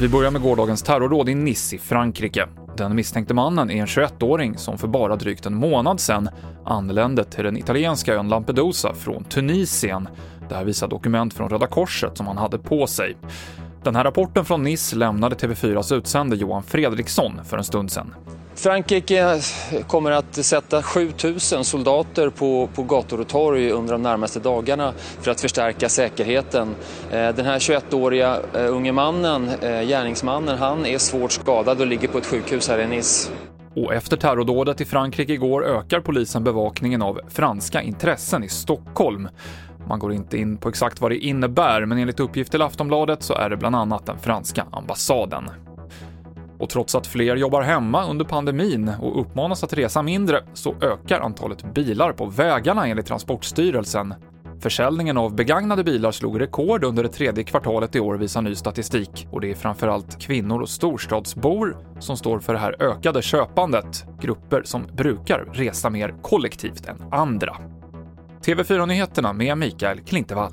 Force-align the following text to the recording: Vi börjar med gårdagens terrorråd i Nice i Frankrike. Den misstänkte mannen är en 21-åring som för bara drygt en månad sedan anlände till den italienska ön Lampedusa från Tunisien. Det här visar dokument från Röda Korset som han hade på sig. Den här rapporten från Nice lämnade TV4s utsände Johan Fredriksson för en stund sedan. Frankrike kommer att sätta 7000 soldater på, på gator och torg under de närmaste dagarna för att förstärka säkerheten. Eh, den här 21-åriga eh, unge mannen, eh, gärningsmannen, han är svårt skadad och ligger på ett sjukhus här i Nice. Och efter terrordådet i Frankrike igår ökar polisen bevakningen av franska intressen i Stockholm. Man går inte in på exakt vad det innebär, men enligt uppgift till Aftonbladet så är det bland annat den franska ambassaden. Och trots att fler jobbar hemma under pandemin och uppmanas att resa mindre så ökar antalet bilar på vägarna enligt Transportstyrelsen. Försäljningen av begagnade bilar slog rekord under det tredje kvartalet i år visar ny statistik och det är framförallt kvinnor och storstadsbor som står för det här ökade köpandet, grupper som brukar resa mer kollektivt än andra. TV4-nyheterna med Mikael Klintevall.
Vi 0.00 0.08
börjar 0.08 0.30
med 0.30 0.42
gårdagens 0.42 0.82
terrorråd 0.82 1.28
i 1.28 1.34
Nice 1.34 1.76
i 1.76 1.78
Frankrike. 1.78 2.48
Den 2.76 2.96
misstänkte 2.96 3.34
mannen 3.34 3.70
är 3.70 3.80
en 3.80 3.86
21-åring 3.86 4.58
som 4.58 4.78
för 4.78 4.88
bara 4.88 5.16
drygt 5.16 5.46
en 5.46 5.54
månad 5.54 6.00
sedan 6.00 6.28
anlände 6.64 7.24
till 7.24 7.44
den 7.44 7.56
italienska 7.56 8.14
ön 8.14 8.28
Lampedusa 8.28 8.94
från 8.94 9.24
Tunisien. 9.24 10.08
Det 10.48 10.54
här 10.54 10.64
visar 10.64 10.88
dokument 10.88 11.34
från 11.34 11.48
Röda 11.48 11.66
Korset 11.66 12.16
som 12.16 12.26
han 12.26 12.38
hade 12.38 12.58
på 12.58 12.86
sig. 12.86 13.16
Den 13.82 13.96
här 13.96 14.04
rapporten 14.04 14.44
från 14.44 14.62
Nice 14.62 14.96
lämnade 14.96 15.36
TV4s 15.36 15.94
utsände 15.94 16.36
Johan 16.36 16.62
Fredriksson 16.62 17.44
för 17.44 17.58
en 17.58 17.64
stund 17.64 17.90
sedan. 17.90 18.14
Frankrike 18.54 19.40
kommer 19.86 20.10
att 20.10 20.34
sätta 20.34 20.82
7000 20.82 21.64
soldater 21.64 22.30
på, 22.30 22.68
på 22.74 22.82
gator 22.82 23.20
och 23.20 23.28
torg 23.28 23.70
under 23.70 23.92
de 23.92 24.02
närmaste 24.02 24.40
dagarna 24.40 24.92
för 25.20 25.30
att 25.30 25.40
förstärka 25.40 25.88
säkerheten. 25.88 26.74
Eh, 27.10 27.28
den 27.34 27.46
här 27.46 27.58
21-åriga 27.58 28.38
eh, 28.54 28.74
unge 28.74 28.92
mannen, 28.92 29.48
eh, 29.48 29.82
gärningsmannen, 29.82 30.58
han 30.58 30.86
är 30.86 30.98
svårt 30.98 31.32
skadad 31.32 31.80
och 31.80 31.86
ligger 31.86 32.08
på 32.08 32.18
ett 32.18 32.26
sjukhus 32.26 32.68
här 32.68 32.78
i 32.78 32.86
Nice. 32.86 33.30
Och 33.74 33.94
efter 33.94 34.16
terrordådet 34.16 34.80
i 34.80 34.84
Frankrike 34.84 35.32
igår 35.32 35.66
ökar 35.66 36.00
polisen 36.00 36.44
bevakningen 36.44 37.02
av 37.02 37.20
franska 37.28 37.82
intressen 37.82 38.44
i 38.44 38.48
Stockholm. 38.48 39.28
Man 39.88 39.98
går 39.98 40.12
inte 40.12 40.38
in 40.38 40.56
på 40.56 40.68
exakt 40.68 41.00
vad 41.00 41.10
det 41.10 41.18
innebär, 41.18 41.86
men 41.86 41.98
enligt 41.98 42.20
uppgift 42.20 42.50
till 42.50 42.62
Aftonbladet 42.62 43.22
så 43.22 43.34
är 43.34 43.50
det 43.50 43.56
bland 43.56 43.76
annat 43.76 44.06
den 44.06 44.18
franska 44.18 44.66
ambassaden. 44.72 45.50
Och 46.62 46.68
trots 46.68 46.94
att 46.94 47.06
fler 47.06 47.36
jobbar 47.36 47.62
hemma 47.62 48.10
under 48.10 48.24
pandemin 48.24 48.92
och 49.00 49.20
uppmanas 49.20 49.64
att 49.64 49.72
resa 49.72 50.02
mindre 50.02 50.44
så 50.54 50.74
ökar 50.80 51.20
antalet 51.20 51.74
bilar 51.74 52.12
på 52.12 52.26
vägarna 52.26 52.86
enligt 52.86 53.06
Transportstyrelsen. 53.06 54.14
Försäljningen 54.60 55.18
av 55.18 55.34
begagnade 55.34 55.84
bilar 55.84 56.10
slog 56.10 56.40
rekord 56.40 56.84
under 56.84 57.02
det 57.02 57.08
tredje 57.08 57.44
kvartalet 57.44 57.96
i 57.96 58.00
år 58.00 58.14
visar 58.14 58.42
ny 58.42 58.54
statistik 58.54 59.26
och 59.30 59.40
det 59.40 59.50
är 59.50 59.54
framförallt 59.54 60.20
kvinnor 60.20 60.60
och 60.60 60.68
storstadsbor 60.68 61.76
som 61.98 62.16
står 62.16 62.38
för 62.38 62.52
det 62.52 62.58
här 62.58 62.82
ökade 62.82 63.22
köpandet, 63.22 64.04
grupper 64.20 64.62
som 64.64 64.86
brukar 64.92 65.38
resa 65.52 65.90
mer 65.90 66.14
kollektivt 66.22 66.86
än 66.86 66.96
andra. 67.10 67.56
TV4-nyheterna 68.44 69.32
med 69.32 69.58
Mikael 69.58 70.00
Klintevall. 70.00 70.52